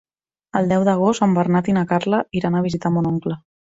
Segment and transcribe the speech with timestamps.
[0.59, 3.43] El deu d'agost en Bernat i na Carla iran a visitar mon oncle.